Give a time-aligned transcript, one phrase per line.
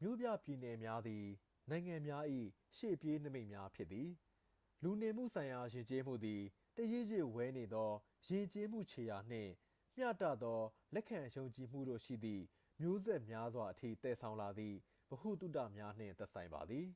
[0.00, 1.24] မြို့ပြပြည်နယ်များသည်
[1.70, 2.24] နိုင်ငံများ၏
[2.76, 4.08] ရှေ့ပြေးနိမိတ်များ ဖြစ်သည်
[4.82, 6.42] လူနေမှုဆိုင်ရာ ယဉ်ကျေးမှုသည်
[6.76, 7.90] တရစ်ရစ်ဝဲနေသော
[8.28, 9.52] ယဉ်ကျေးမှု ခြေရာနှင့်
[9.96, 10.60] မျှတသော
[10.94, 12.44] လက်ခံယုံကြည်မှုတို့ရှိသည့်
[12.80, 14.76] မျိုးဆက်များစွာအထိ သယ်ဆောင်လာသည့်
[15.08, 16.86] ဗဟုသုတများနှင့် သက်ဆိုင်ပါသည်